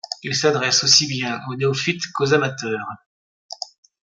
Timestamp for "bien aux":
1.05-1.55